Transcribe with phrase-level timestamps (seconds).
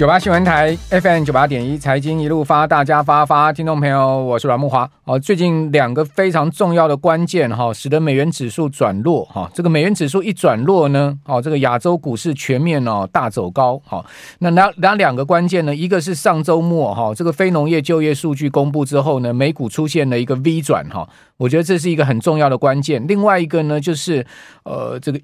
[0.00, 4.90] 九八新闻台 FM 九八点一财经一路发，大家发发，听众朋友，我是阮慕华。
[5.04, 9.50] 哦，最近两个非常重要的关键哈，使得美元指数转弱哈。
[9.52, 13.78] 这个美元指数一转弱呢，哦，这个亚洲股市全面哦大走高。
[13.84, 14.06] 好，
[14.38, 15.76] 那哪哪两个关键呢？
[15.76, 21.06] 一个是上周末哈，这个非农业就业数据公布之后呢，美股出现了一个 V 转哈，
[21.36, 23.06] 我觉得这是一个很重要的关键。
[23.06, 24.26] 另外一个呢，就是
[24.64, 25.20] 呃这个。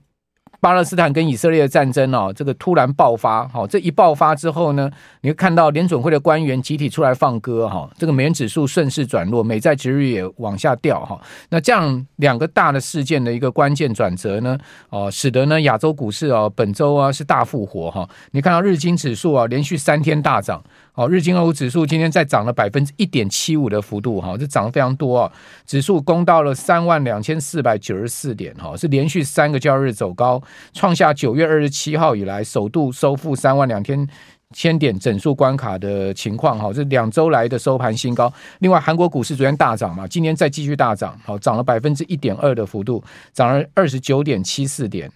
[0.66, 4.90] 巴勒斯坦跟以色列的战争哦，这个突然爆发，好，这一爆发之后呢，
[5.20, 14.58] 你会看到联准会的官员集体出来放歌，哈，这个美元指数顺势转弱，美债值率也往下掉，哈，那这样两个大的事件的一个关键转折呢，
[14.90, 20.60] 哦，使得呢亚洲股市哦本周啊是大复活，哈，你看到日经指数啊连续三天大涨。
[20.96, 25.30] 好，日经欧指数今天再涨了百分之一点七五的幅度，哈，这涨得非常多啊！
[25.66, 34.08] 指数攻到了三万两千四百九十四点，哈，是连续三个交易日走高，创下九月二十七号以来首度收复三万两千
[34.54, 38.32] 千点整数关卡的情况，哈，这两周来的收盘新高。
[38.60, 45.12] 另外，韩国股市昨天大涨嘛，今天再继续大涨，好，涨了百分之一点二的幅度，涨了二十九点七四点。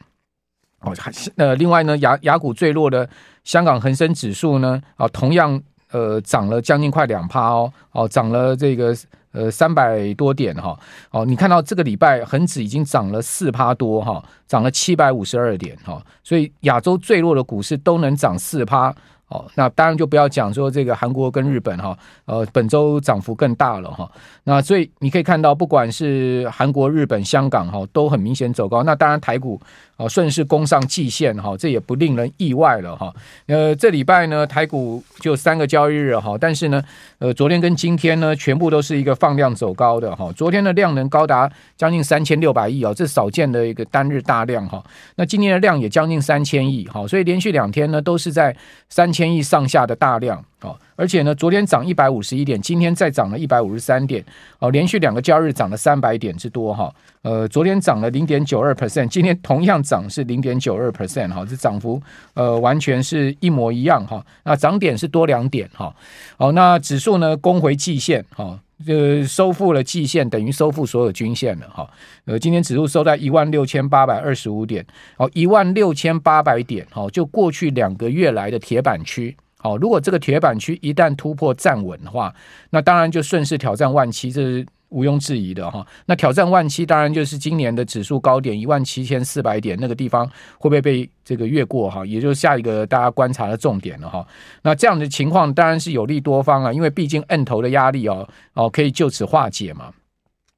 [0.81, 3.09] 哦，还是呃，另外呢，雅雅股最弱的
[3.45, 5.61] 香港恒生指数呢，啊，同样。
[5.92, 8.97] 呃，涨了将近快两趴哦，哦，涨了这个
[9.33, 10.78] 呃三百多点哈，
[11.11, 18.94] 哦，你看到这个礼拜恒指已经涨了四趴多哈，涨了七百五十二点哈，所以亚洲最弱的股市都能涨四趴。
[19.31, 24.11] 哦，那当然就不要讲说这个韩国跟日本哈，呃，本周涨幅更大了哈。
[24.42, 28.83] 那所以你可以看到，不管是韩国、日本、香港哈，都很明显走高。
[28.83, 29.61] 那当然台股
[29.97, 33.14] 啊顺势攻上季线哈，这也不令人意外了哈。
[33.47, 36.83] 呃，这礼拜呢，台股就三个交易日哈，但是呢，
[37.20, 40.33] 呃，昨天跟今天呢，全部都是一个放量走高的哈。
[40.33, 44.83] 昨天的量能高达将近三千六百亿哦，这少见的一个单日大量哈。
[45.15, 48.56] 那今天的量也将近三千亿哈，所以连续两天呢都是在
[48.89, 49.19] 三千。
[49.20, 54.23] 千亿上下的大量哦，而且呢，昨天涨一百五十一点，今天再涨了一百五十三点
[54.59, 56.95] 哦，连续两个交易日涨了三百点之多哈。
[57.23, 61.99] 呃，昨天涨了零点九二 percent，今天同样涨是零点九二 percent 哈，这涨幅
[62.34, 64.22] 呃完全是一模一样哈。
[64.44, 65.91] 那涨点是多两点哈。
[66.37, 71.89] 好，那指数呢攻回季线哈，呃，收复了季线，等于收复所有均线了哈。
[72.27, 74.84] 呃，今天指数收在一万六千八百二十五点，
[75.16, 82.34] 哦，一万六千八百点，哦，就过去两个月来的铁板区，好，如果这个铁板区一旦突破站稳的话，
[82.71, 84.66] 那当然就顺势挑战万七，这是。
[84.93, 90.26] 毋庸置疑的哈，那挑战万七当然就是今年的指数高点一万七千四百点那个地方
[90.59, 92.04] 会不会被这个越过哈？
[92.04, 94.26] 也就是下一个大家观察的重点了哈。
[94.62, 99.92] 那这样的情况当然是有利多方啊，因为毕竟 M 头的压力哦哦可以就此化解嘛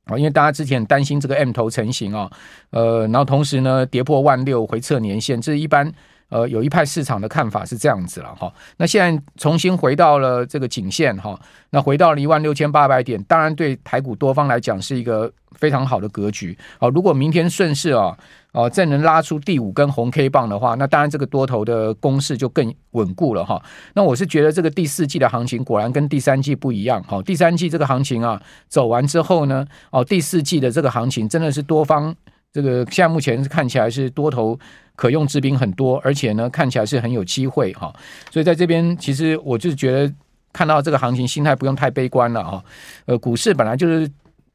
[0.06, 2.30] 啊，因为大家之前担心这个 M 头成型啊，
[2.70, 5.92] 呃，然后同时呢跌破万六回撤年线，这一般。
[6.32, 11.38] 呃，有一派市场的看法是这样子了哈，那现在重新回到了这个颈线哈，
[11.68, 16.88] 那回到了一万六千八百点，当然对台股多方来讲是一个非常好的格局哦。
[16.88, 18.16] 如果明天顺势啊，
[18.52, 23.62] 哦再能拉出第五根红 K 棒的话，那当然这个多头的攻势就更稳固了哈。
[23.92, 32.14] 那我是觉得这个第四季的行情果然跟第三季不一样哈，第三季这个行情啊走完之后呢，哦第四季的这个行情真的是多方
[32.52, 34.58] 这个现在目前看起来是多头。
[34.94, 37.92] 可用之兵很多，而且呢，看起来是很有机会哈。
[38.30, 40.14] 所以在这边，其实我就觉得
[40.52, 42.62] 看到这个行情，心态不用太悲观了哈。
[43.06, 44.08] 呃，股市本来就是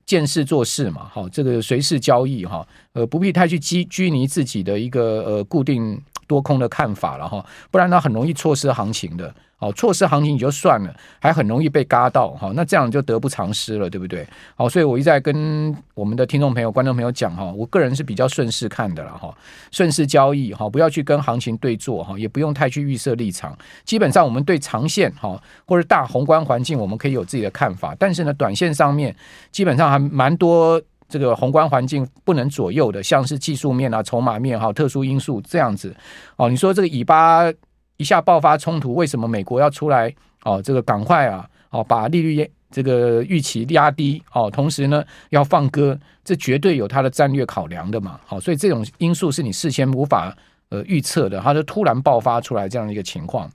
[0.05, 9.33] 见事做事嘛，哈，这个随势交易哈，呃，不必太去拘拘泥自己的一个呃固定多空的看法了哈，不然它很容易错失行情的。
[9.59, 14.23] 好，错失行情你就算了，还很容易被嘎到，哈，那这样就得不偿失了，对不对？
[14.55, 19.35] 好，所以我一再跟我们的听众朋友、观众朋友讲，哈，我个人是比较顺势看的了，哈，
[19.71, 23.57] 顺势交易，哈，不要去跟行情对做，哈，也不用太去预设立场。
[23.83, 29.15] 基本上，我们对长线，哈，或者大宏观环境，我们可以有自己的看法，但是呢，短线上面
[29.51, 35.95] 基本上还蛮多这个宏观环境不能左右的，像是技术面啊、筹码面哈、特殊因素这样子。
[36.35, 37.51] 哦，你说这个以巴。
[37.99, 40.13] 一下爆发冲突，为什么美国要出来？
[40.43, 48.19] 哦，这个赶快啊，哦，把利率这个预期压低哦，同时呢要放鸽，这绝对有它的战略考量的嘛。
[48.23, 50.31] 好，所以这种因素是你事先无法
[50.69, 53.49] 呃预测的，它就突然爆发出来这样一个情况。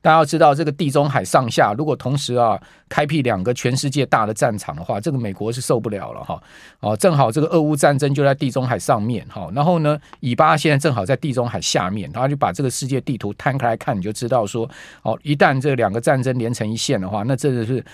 [0.00, 2.58] 大家要知道，这个地中海上下如果同时啊
[2.88, 6.40] 开辟两个全世界大的战场的话，这个美国是受不了了哈。
[6.80, 14.68] 哦，正好这个俄乌战争就在地中海上面哈，然后呢，以巴现在正好在地中海下面，然后就把这个世界地图摊开来看，你就知道说，
[15.02, 17.84] 哦，一旦这两个战争连成一线的话，那真的是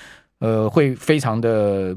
[0.40, 1.96] 呃会非常的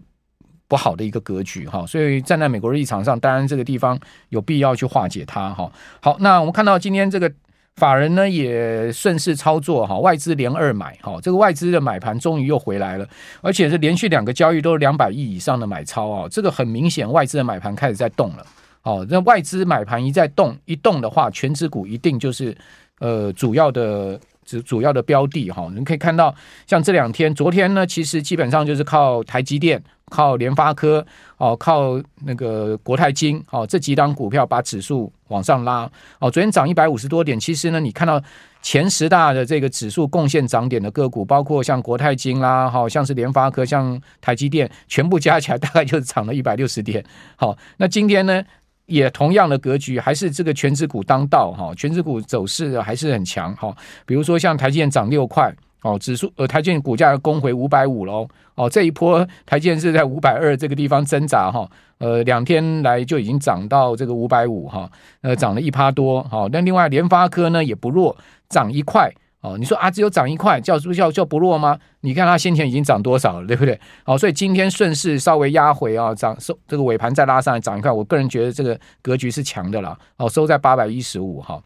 [0.68, 1.86] 不好的一个格局哈。
[1.86, 4.00] 所以站在美国的立场上，当然这个地方
[4.30, 5.72] 有必要去化解它哈。
[6.02, 7.32] 好，那我们看到今天这个。
[7.76, 13.08] 法人呢也顺势操作哈，外资连二买哈，这个外资的买盘终于又回来了，
[13.42, 18.46] 而且是连续两个交易都是两百亿以上的买超啊，这个很明显外资的买盘开始在动了。
[18.84, 22.56] 哦，那外资买盘一再动一动的话，全指股一定就是
[23.00, 25.68] 呃主要的主主要的标的哈。
[25.76, 26.34] 你可以看到，
[26.68, 29.84] 像这两天，昨天呢，其实基本上就是靠台积电。
[30.12, 31.04] 靠联发科
[31.38, 35.90] 哦，靠那个国泰金哦，这几档股票把指数往上拉
[36.20, 36.30] 哦。
[36.30, 38.22] 昨天涨一百五十多点，其实呢，你看到
[38.62, 47.04] 前十大的这个指数贡献涨点的个股，包括像国泰金啦，好像是联发科、像台积电，全部加起来大概就是涨了一百六十点。
[47.36, 48.44] 好，那今天呢，
[48.86, 53.76] 也同样的格局，还是这个权值股当道哈，权值股走势还是很强哈。
[54.06, 55.54] 比如说像台积电涨六块。
[55.82, 58.28] 哦，指数呃，台积电股价要攻回五百五喽。
[58.56, 61.70] 哦，这一波台积电是在五百二这个地方挣扎哈。
[62.00, 64.90] 呃，两天来就已经涨到这个五百五哈，
[65.22, 66.24] 呃，涨了一趴多。
[66.24, 68.18] 好，那另外联发科呢也不弱，
[68.50, 69.14] 涨一块。
[69.46, 71.78] 哦，你说啊，只有涨一块，叫是不叫叫不弱吗？
[72.02, 73.80] 你看它先前已经涨多少了，对不对？
[74.04, 77.92] 好，所以今天顺势稍微压回啊，涨收这个尾盘再拉上来涨一块。
[77.92, 79.98] 我个人觉得这个格局是强的了。
[80.18, 81.62] 哦，收在八百一十五哈。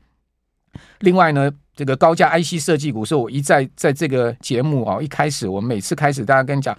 [1.00, 1.50] 另外呢。
[1.80, 6.78] 这个高价 IC 设计股是我一再在这个节目啊，一开始我每次开始大家跟你讲，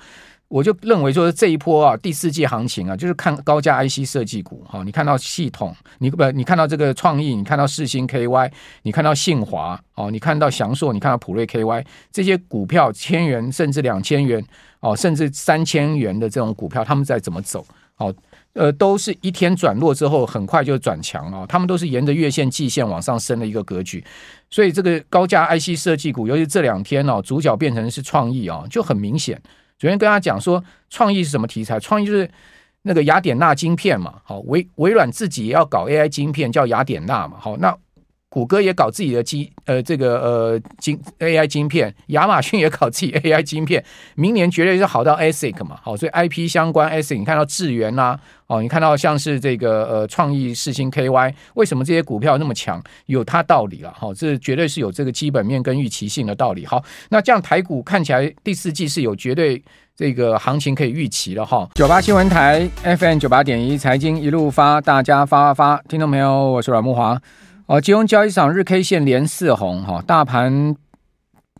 [0.51, 4.83] 我就认为说这一波啊第四季行情啊，就是看高价 IC 设计股哈。
[4.83, 8.51] 你看到系统，你不你看到这个创意，你看到世星 KY，
[8.83, 14.45] 你看到信华哦，你看到祥硕，你看到普瑞 KY 这些股票千元甚至两千元
[14.81, 17.65] 哦，甚至三千元的这种股票，他们在怎么走？
[17.99, 18.13] 哦。
[18.55, 21.47] 呃，都是一天转弱之后，很快就转强了。
[21.47, 24.05] 他们都是沿着月线、季线往上升的一个格局，
[24.51, 29.41] 所以这个高价 IC 设计股，尤其这两天哦，主角变成是创意啊，就很明显。
[29.81, 31.81] 昨天跟他讲说，创意是什么题材？
[31.81, 32.31] 创意就是
[32.83, 34.21] 那个雅典娜晶片嘛。
[34.23, 37.37] 好，微微软自己也要搞 AI 晶片，叫雅典娜嘛。
[37.41, 37.77] 好，那。
[38.31, 43.85] 谷歌也搞自己的晶呃这个呃晶 AI 晶片，亚马逊也搞自己 AI 晶片，
[44.15, 48.17] 明年绝对是好到 ASIC 嘛，好，所以 IP 相关 ASIC，你看到智原呐，
[48.47, 52.81] 哦，你看到像是这个呃创意四星 KY，为什么这些股票那么强？
[53.07, 56.65] 有它道理了，好，这绝对是有这个基本面跟预期性的道理。
[56.65, 56.81] 好，
[57.11, 59.61] 那这样台股看起来第四季是有绝对
[59.97, 61.69] 这个行情可以预期了哈。
[61.75, 67.21] 九八新闻台 FM 九八点一财经一路发，大家发发发，听众朋友，我是阮慕华。
[67.71, 70.75] 哦，金融交易场日 K 线连四红哈，大盘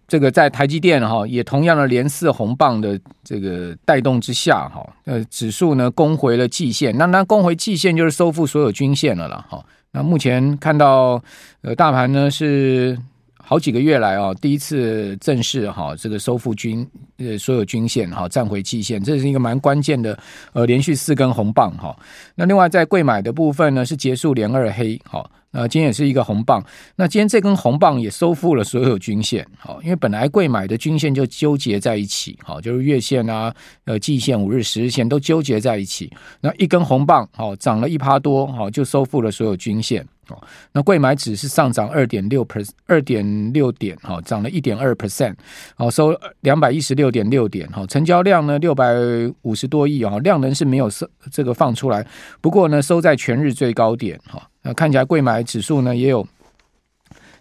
[0.09, 9.65] 这个在台积电哈也同样的连四红棒的这个带动之下哈，呃，指数呢攻回了季线，那那攻回季线就是收复所有均线了了哈。
[9.93, 11.23] 那目前看到
[11.63, 12.99] 呃大盘呢是
[13.37, 16.85] 好几个月来哦第一次正式哈这个收复均
[17.19, 20.19] 呃所有均线哈站回季线，这是一个蛮关键的
[20.55, 21.97] 呃连续四根红棒哈。
[22.35, 25.61] 那另外在贵买的部分呢是结束连二黑哈哈。
[25.61, 26.65] 呃，今天也是一个红棒。
[26.97, 33.53] 那今天这根红棒也收复了所有均线，好，因为本来贵买的均线就纠结在一起，好，就是月线啊、
[33.85, 36.11] 呃季线、五日、十日线都纠结在一起。
[36.41, 40.03] 那一根红棒，好，涨了一趴多，好，就收复了所有均线。
[40.29, 40.41] 哦
[40.73, 45.35] 那贵买指是上涨二点六 per 二点六点，哈，涨了一点二 percent，
[45.75, 48.95] 好，收两百一十六点六点，哈，成交量呢六百
[49.43, 52.07] 五十多亿，哈，量能是没有收这个放出来，
[52.41, 54.50] 不过呢收在全日最高点，哈。
[54.63, 56.27] 那看起来贵买指数呢也有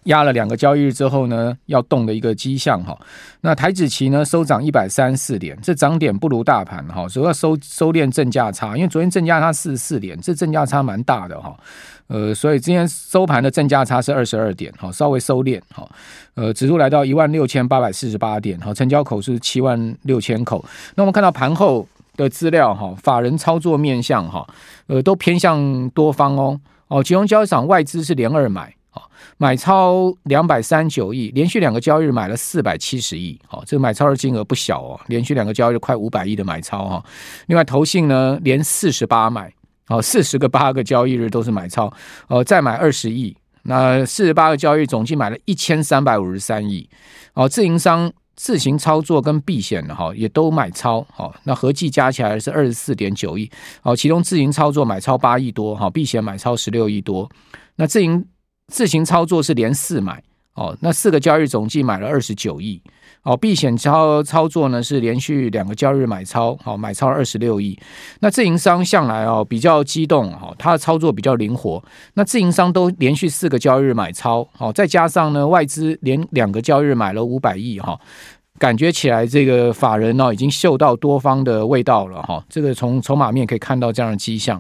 [0.04, 2.98] 压了两个交易日之后呢要动的一个迹象哈。
[3.42, 11.56] 那台指期呢收涨一百三四点，这涨点不如大盘哈，主要收收敛正价差，因为昨天正价差四十四点，这正价差蛮大的哈。
[12.08, 15.88] 呃，所以今天收盘的正价差是二十二点哈，稍微收敛哈。
[16.34, 20.64] 呃，指数来到一万六千八百四十八点哈，成交口是七万六千口。
[20.96, 24.48] 那我们看到盘后的资料哈，法人操作面向哈，
[24.88, 26.60] 呃，都偏向多方哦。
[26.90, 29.02] 哦，金融交易场外资是连二买，哦，
[29.38, 37.04] 买超两百三九亿，连续两个交易日买了四百七十亿，哦，这个买超的金额不小哦，连续两个交易日快五百亿的买超哈。
[37.46, 39.54] 另外投信呢，连四十八买，
[39.88, 41.94] 哦，四十个八个交易日都是买超，
[42.28, 46.90] 哦，再买二十亿，那四十八个交易总计买了一千三百五十三亿，
[47.36, 48.12] 哦，自营商。
[48.40, 57.30] 自行操作跟避险的哈，也都买超好，那合计加起来是二十四点九亿，好，其中自行操作买超八亿多，哈，避险买超十六亿多，
[57.76, 58.26] 那自营
[58.68, 62.82] 自行操作是连四买，哦，那四个交易总计买了二十九亿。
[63.24, 67.78] 哦，避险操操作呢是连续两个交易日买超，好，买超二十六亿。
[68.22, 71.84] 那自营商向来哦比较激动，哈，他的操作比较灵活。
[72.14, 78.00] 那自营商都连续四个交易日买超，好，再加上呢外资连两个交易日买了五百亿，哈，
[78.58, 82.44] 感觉起来这个法人呢已经嗅到多方的味道了，哈。
[82.50, 84.60] 这个从筹码面可以看到这样的迹象，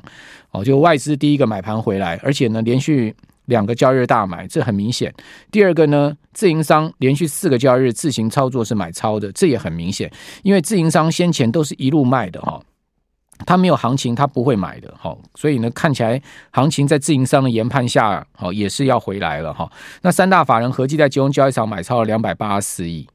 [0.51, 3.15] 哦，就外资第一个买盘回来，而且呢连续。
[3.49, 5.13] 两个交易日大买，这很明显。
[5.51, 10.09] 第二个呢，自营商连续四个交易日自行操作是买超的，这也很明显，
[10.43, 12.61] 因为自营商先前都是一路卖的哈。
[13.49, 19.67] 他没有行情，他不会买的，好，所以呢，看起来行情在自营商的研判下，好，也是要回来了哈。
[20.03, 23.07] 那三大法人合计在金融交易场买超了两百八十四亿，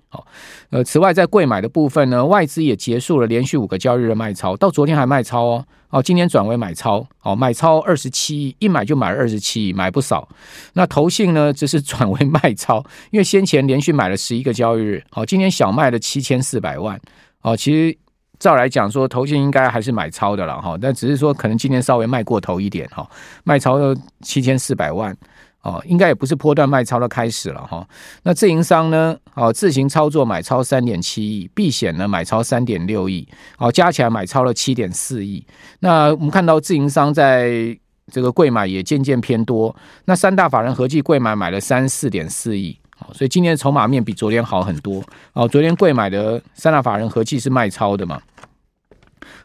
[0.70, 10.28] 呃，此外在贵买的部分呢，外资也结束了连续五个交易日卖超，到昨天还卖超哦，哦，今天转为买超，哦，买超二十七亿，一买就买了二十七亿，买不少。
[10.72, 17.00] 那投信呢，则是转为卖超，因为先前连续买了十一个交易日，好，今天小卖了七千四百万，
[17.42, 17.96] 哦，其实。
[18.44, 23.08] 照来讲说，投信应该还是买超的了哈，但只是说可能今天稍微卖过头一点哈，
[23.42, 25.16] 卖超了七千四百万
[25.62, 27.88] 哦，应该也不是波段卖超的开始了哈。
[28.24, 29.16] 那自营商呢？
[29.32, 35.42] 哦，自行操作买超三点七亿，避险呢买超三点六亿，哦，加起来买超了七点四亿。
[35.80, 37.74] 那我们看到自营商在
[38.12, 39.74] 这个贵买也渐渐偏多，
[40.04, 42.78] 那三大法人合计贵买买了三四点四亿。
[43.12, 45.02] 所以今天的筹码面比昨天好很多
[45.34, 45.46] 哦。
[45.48, 48.18] 昨天贵买的三大法人合计是卖超的嘛？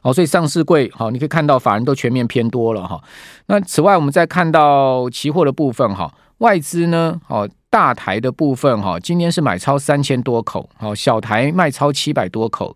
[0.01, 3.01] 好，所以上市柜好，你可以看到法人都全面偏多了哈。
[3.47, 12.75] 那此外，我们再看到期货的部分哈，外资呢，哦，大台的部分哈，今天是买超三千多口，好，小台卖超七百多口，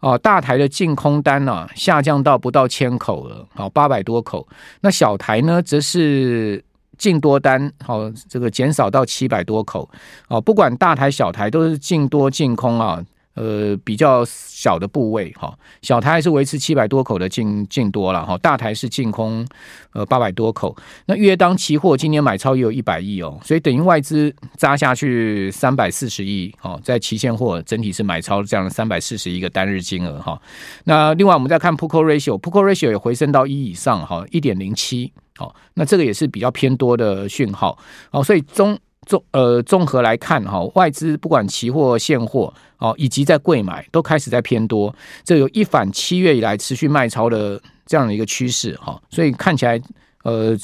[0.00, 4.46] 哦，大台的净空单呢下降到不到千口了，好，八百多口。
[4.80, 6.64] 那小台呢，则是。
[6.98, 9.88] 净多单，好，这个减少到七百多口，
[10.26, 13.00] 哦，不管大台小台都是净多净空啊，
[13.38, 19.46] 呃，比较小的部位哈，小台还是维持七百多口的净净多了哈，大台是净空，
[19.92, 20.76] 呃，八百多口。
[21.06, 30.42] 那约当期货今年买超也有一百亿哦，所以等于外资扎下去三百四十亿哦，在期现货整体是买超这样的三百四十亿个单日金额哈。
[30.82, 35.12] 那另外我们再看 Put Call Ratio，Put Call Ratio 也回升到一以上哈，一点零七。
[35.36, 37.78] 好，那这个也是比较偏多的讯号。
[38.10, 38.76] 好，所以中
[39.08, 49.00] 综呃综合来看哈，外资不管期货、现货，哦，以及在柜买都开始在偏多，这有一反七月以来持续卖超的这样的一个趋势哈。
[49.10, 49.80] 所以看起来
[50.22, 50.56] 呃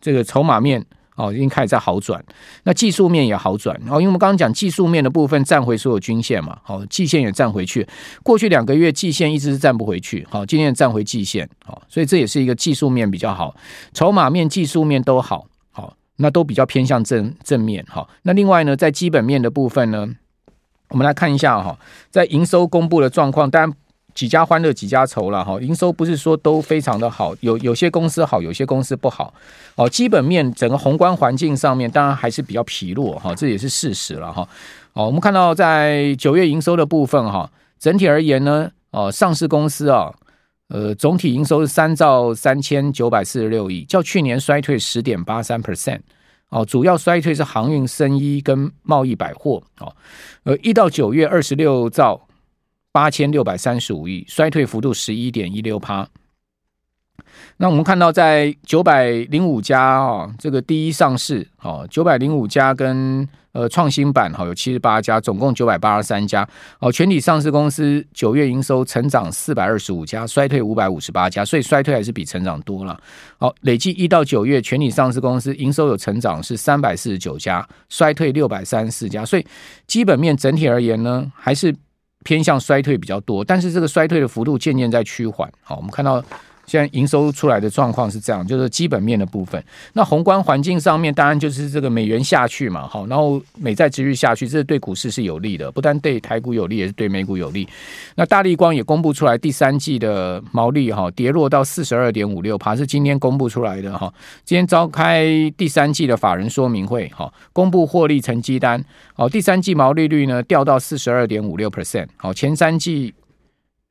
[0.00, 0.84] 这个筹码面。
[1.14, 2.24] 哦，已经开始在好转，
[2.64, 3.76] 那技术面也好转。
[3.86, 7.86] 哦，因为我们刚刚讲技术面的部分站回所有均线嘛，好，季线也站回去。
[8.22, 13.54] 过去两个月季线一直是站不回去，好，今天也站回季线，好，所以这也是一个技术面比较好，
[13.92, 15.46] 筹码面、技术面都，好，
[16.16, 18.08] 那都比较偏向正正面，哈。
[18.22, 20.08] 那另外呢，在基本面的部分呢，
[20.88, 21.78] 我们来看一下哈，
[22.10, 23.72] 在营收公布的状况，当然。
[24.14, 29.32] 几家欢乐几家愁了哈，营收不是说都非常的好，有有些公司好，有些公司不好
[29.74, 29.88] 哦。
[29.88, 34.46] 基本面整个宏观环境上面，当然还是比较疲弱哈，这也是事实了哈。
[34.92, 40.12] 哦，我们看到在九月营收的部分哈，整体而言呢，哦，上市公司啊，
[40.72, 46.00] 呃，总体营收是三兆三千九百四十六亿，较去年衰退十点八三 percent
[46.48, 49.94] 哦，主要衰退是航运、生医跟贸易百货哦，
[50.44, 52.26] 呃，一到九月二十六兆。
[52.94, 56.06] 八千六百三十五亿，衰退幅度十一点一六趴。
[57.56, 66.48] 那我们看到，在九百零五家啊，这个第一上市哦，九百零五家跟呃创新板哈有七十八家，总共九百八十三家
[66.80, 66.90] 哦。
[66.90, 72.98] 全体上市公司九月营收成长四百二十五家，衰退五百五十八家，所以衰退还是比成长多了。
[73.38, 79.46] 好，累计一到九月全体上市公司营收有成长是三百四十九家，衰退六百三十四家，所以
[79.86, 81.74] 基本面整体而言呢，还是。
[82.24, 85.50] 偏向衰退比较多，但是这个衰退的幅度渐渐在趋缓。
[85.60, 86.22] 好，我们看到。
[86.66, 89.62] 现在营收出来的状况是这样，就是基本面的部分。
[89.92, 97.68] 那宏观环境上面，当然就是这个美元下去嘛，好，然后美债殖率下去，这是对股市是有利的，不但对台股有利，也是对美股有利。
[98.14, 104.12] 那大立光也公布出来第三季的毛利哈，跌落到四十二点五六趴，是今天公布出来的哈。
[104.44, 105.26] 今天召开
[105.56, 108.82] 第三季的法人说明会哈，公布获利成绩单，
[109.14, 113.12] 好，第三季毛利率呢掉到四十二点五六 percent，好，前三季。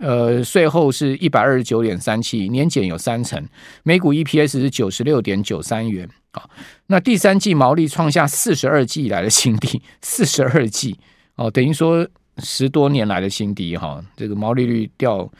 [0.02, 3.48] 呃，税后是一百二十九点三七，年减有三成，
[3.84, 6.50] 每股 EPS 是九十六点九三元啊。
[6.88, 10.98] 那第三季毛利创下四十二季以来的新低，四十二季
[11.36, 12.08] 哦，等于说
[12.40, 14.04] 十多年来的新低哈。
[14.18, 15.32] 这个毛利率掉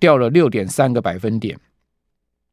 [0.00, 1.56] 掉了六点三个百分点，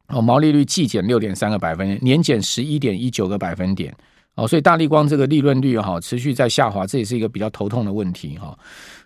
[0.10, 3.92] 哦，毛利率季减六点三个百分点，年减十一点一九个百分点
[4.36, 8.56] 哦，所以大立光这个利润率哈持续在下滑，这也是一个比较头痛的问题哈。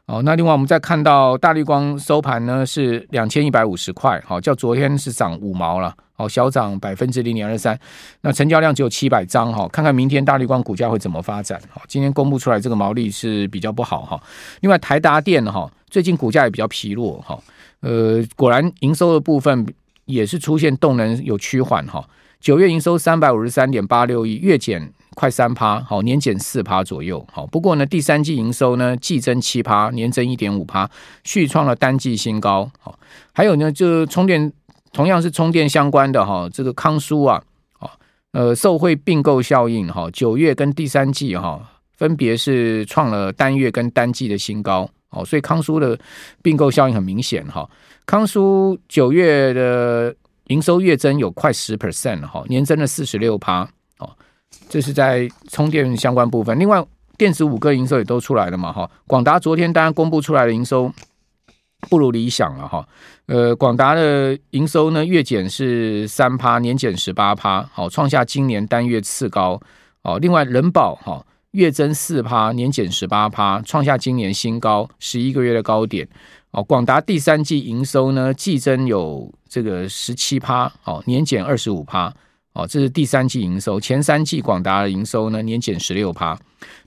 [0.06, 7.80] 那另外我们再看到大立光收盘呢是两千一百五十块，好，较昨天是涨五毛了，好，小涨百分之零点二三。
[8.22, 11.60] 那成交量只有七百张，哈，看看明天大立光股价会怎么发展。
[11.70, 14.22] 好，今天公布出来这个毛利是比较不好哈。
[14.60, 17.40] 另外台达电哈，最近股价也比较疲弱哈，
[17.80, 19.66] 呃，果然营收的部分
[20.06, 22.06] 也是出现动能有趋缓哈。
[22.42, 27.46] 九月营收三百五十三点八六亿，月减快三趴，好，年减四趴左右，好。
[27.48, 30.90] 不过呢，第三季营收呢，季增七趴，年增一点五趴，
[31.24, 32.98] 续创了单季新高，好。
[33.32, 34.52] 还有呢，就充电，
[34.92, 37.44] 同样是充电相关的哈，这个康舒啊，
[38.32, 41.62] 呃，受惠并购效应哈，九月跟第三季哈，
[41.98, 45.98] 分别是创了单月跟单季的新高，哦，所以康舒的
[46.42, 47.70] 并购效应很明显哈。
[48.06, 50.16] 康舒九月的。
[50.48, 53.62] 营收月增有快十 percent 哈，年增了四十六趴
[54.00, 54.12] 哦，
[54.70, 56.58] 这是在充电相关部分。
[56.60, 56.84] 另外，
[57.18, 58.90] 电子五个营收也都出来了嘛哈。
[59.08, 60.92] 广达昨天当然公布出来的营收
[61.90, 62.88] 不如理想了哈。
[63.28, 69.60] 呃，广达的营收呢月减是三趴，年减十八趴，好，创下今年单月次高
[70.02, 70.18] 哦。
[70.20, 76.08] 另外，人保哈月增四趴，年减十八趴，创下今年新高，十一个月的高点。
[76.52, 82.14] 哦，广达第三季营收呢，季增有这个十七趴，哦，年减二十五趴，
[82.54, 83.80] 哦，这是第三季营收。
[83.80, 86.38] 前三季广达的营收呢，年减十六趴。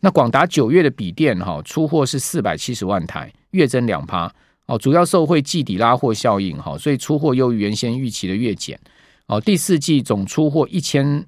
[0.00, 4.32] 那广达九月的笔电哈出货是四百七十万台，月增两趴，
[4.66, 8.78] 哦，主要受惠季底拉货效应哈，所以出货优于原先预期的月减。
[9.26, 11.24] 哦，第四季总出货一千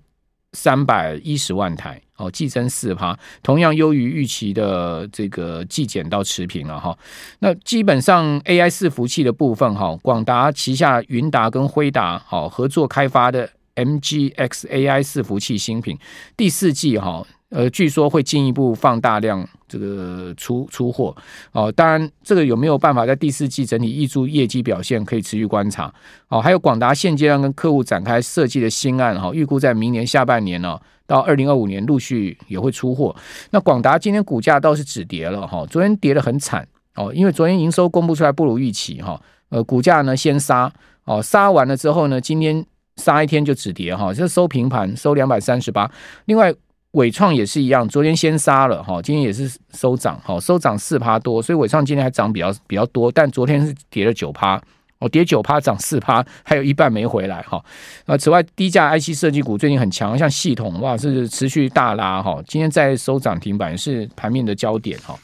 [0.53, 2.01] 三百一十万台。
[2.19, 6.99] 哦，季增四趴，同样优于预期的这个季减到持平了哈。
[7.39, 13.49] 那基本上 AI 伺服器的部分哈，广达旗下云达跟辉达好合作开发的
[13.85, 15.99] MGX AI 伺服器新品，
[16.37, 17.27] 第四季哈。
[17.51, 21.17] 呃，据说会进一步放大量这个出出货
[21.53, 21.73] 哦。
[21.73, 25.91] 当然，这个有没有办法在第四季整体挹注业绩表现，可以持续观察
[26.29, 26.43] 哦。
[26.43, 33.17] 还有广达现阶段跟客户展开设计的新案哈，预估在明年下半年呢，到二零二五年陆续也会出货。
[33.51, 39.19] 那广达今天股价倒是止跌了哈，昨天跌得很惨哦，因为昨天营收公布出来不如预期哈，
[39.49, 40.71] 呃，股价呢先杀
[41.05, 42.63] 哦，杀完了之后呢，今天
[42.99, 45.91] 杀一天就止跌哈，就收平盘，收两百三十八。
[46.27, 46.55] 另外。
[46.93, 54.61] 纬创也是一样，昨天先杀了哈，今天也是收涨哈，收涨四趴多，所以纬创今天还涨比较比较多，但昨天是跌了九趴，
[54.99, 57.63] 哦，跌九趴涨四趴，还有一半没回来哈。
[58.07, 65.15] 那，此外，低价 IC 设计股最近很强，像系统哇是持续大拉哈，今天在收涨停板是盘面的焦点哈。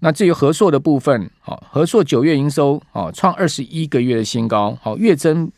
[0.00, 5.52] 那至于和硕的部分，好，和硕九月营收啊创二十一个月的新高，好，月增。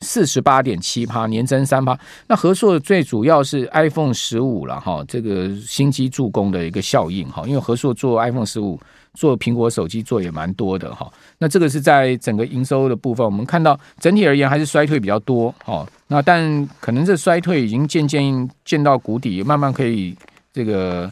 [0.00, 1.98] 四十八点七趴，年增三趴。
[2.28, 7.42] 那和硕最主要是 iPhone 十五了哈，这个新机助攻的一个效应哈。
[7.46, 8.78] 因为和硕做 iPhone 十五，
[9.14, 11.10] 做苹果手机做也蛮多的哈。
[11.38, 15.84] 那这个是在整个营收的部分，我们看到整体而言还是衰退比较多哈。
[16.06, 20.16] 那但可能这衰退已经渐渐见到谷底，慢慢可以
[20.52, 21.10] 这个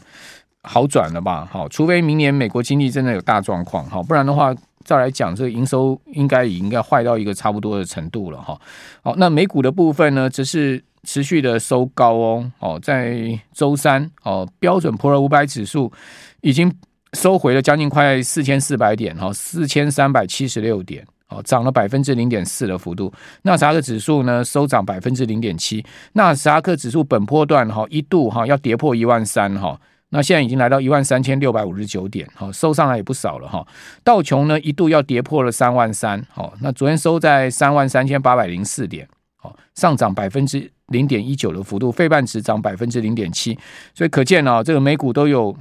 [0.63, 1.45] 好转了吧？
[1.51, 4.55] 好，除非明年美国经济真的有大状况哈，不然的话。
[4.87, 8.57] 再来讲，这个营收应该也应该坏到一个差不多的程度了哈。
[9.03, 12.51] 好，那美股的部分呢，只是持续的收高哦。
[12.59, 15.91] 哦，在周三哦，标准普尔五百指数
[16.39, 16.73] 已经
[17.11, 23.11] 收回了将近快四千四百点哈，四千三百七十六点哦，涨了百分之零点四的幅度。
[23.41, 25.85] 纳斯达克指数呢，收涨百分之零点七。
[26.13, 29.77] 纳斯达克指数本波段哈一度哈要跌破一万三哈。
[30.09, 33.67] 那现在已经来到一万三千六百五十九点，好，收上来也不少了哈。
[34.05, 43.59] 道琼呢一度要跌破了三万三，好，那昨天收在三万三千八百零四点，好，上涨百分之零点一九的幅度，费半指涨百分之零点七，
[43.93, 45.53] 所以可见啊，这个美股都有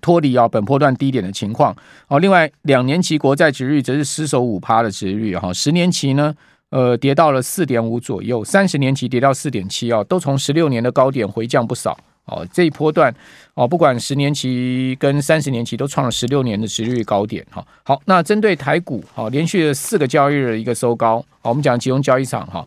[0.00, 1.74] 脱离啊本波段低点的情况。
[2.06, 6.32] 好，另外两年期国债殖率则是失守五趴的殖率哈，十年期呢
[6.70, 11.98] 呃跌到了四点五左右，三十年期跌到四点七啊，都从十六年的高点回降不少。
[12.26, 13.14] 哦，这一波段
[13.54, 17.64] 哦，不管十年期跟三十年期都创了十六年的殖利率高点哈。
[17.82, 22.60] 好，那针对台股，好，连续四个交易日的一个收高，好，我们讲集中交易场哈，